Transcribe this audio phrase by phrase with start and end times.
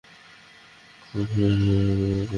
[1.03, 2.25] কাজে যাবে না?